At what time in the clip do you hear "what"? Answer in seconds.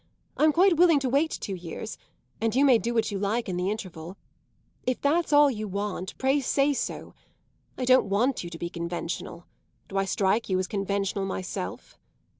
2.91-3.11